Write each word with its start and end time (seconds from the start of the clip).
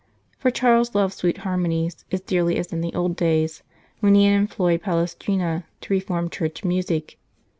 For 0.39 0.49
Charles 0.49 0.95
loved 0.95 1.13
sweet 1.13 1.37
harmonies 1.45 2.05
as 2.11 2.21
dearly 2.21 2.57
as 2.57 2.73
in 2.73 2.81
the 2.81 2.95
old 2.95 3.15
days, 3.15 3.61
when 3.99 4.15
he 4.15 4.25
had 4.25 4.33
employed 4.35 4.81
Palestrina 4.81 5.65
to 5.81 5.93
reform 5.93 6.27
Church 6.27 6.63
music. 6.63 7.19